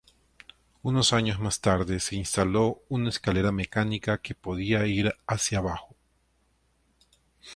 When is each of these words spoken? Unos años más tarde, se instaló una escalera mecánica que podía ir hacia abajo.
Unos 0.81 1.13
años 1.13 1.39
más 1.39 1.61
tarde, 1.61 1.99
se 1.99 2.15
instaló 2.15 2.81
una 2.89 3.09
escalera 3.09 3.51
mecánica 3.51 4.17
que 4.19 4.33
podía 4.33 4.87
ir 4.87 5.13
hacia 5.27 5.59
abajo. 5.59 5.95